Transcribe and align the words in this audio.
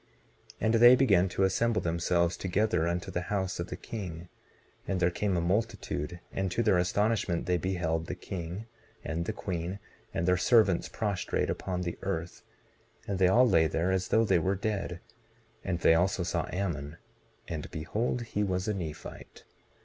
19:18 0.53 0.53
And 0.61 0.73
they 0.73 0.95
began 0.95 1.29
to 1.29 1.43
assemble 1.43 1.79
themselves 1.79 2.35
together 2.35 2.87
unto 2.87 3.11
the 3.11 3.21
house 3.29 3.59
of 3.59 3.67
the 3.67 3.77
king. 3.77 4.29
And 4.87 4.99
there 4.99 5.11
came 5.11 5.37
a 5.37 5.41
multitude, 5.41 6.19
and 6.33 6.49
to 6.49 6.63
their 6.63 6.79
astonishment 6.79 7.45
they 7.45 7.57
beheld 7.57 8.07
the 8.07 8.15
king, 8.15 8.65
and 9.05 9.25
the 9.25 9.31
queen, 9.31 9.77
and 10.11 10.27
their 10.27 10.37
servants 10.37 10.89
prostrate 10.89 11.51
upon 11.51 11.81
the 11.83 11.99
earth, 12.01 12.41
and 13.07 13.19
they 13.19 13.27
all 13.27 13.47
lay 13.47 13.67
there 13.67 13.91
as 13.91 14.07
though 14.07 14.25
they 14.25 14.39
were 14.39 14.55
dead; 14.55 15.01
and 15.63 15.81
they 15.81 15.93
also 15.93 16.23
saw 16.23 16.47
Ammon, 16.51 16.97
and 17.47 17.69
behold, 17.69 18.23
he 18.23 18.41
was 18.43 18.67
a 18.67 18.73
Nephite. 18.73 19.43